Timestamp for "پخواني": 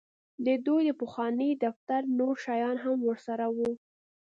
1.01-1.49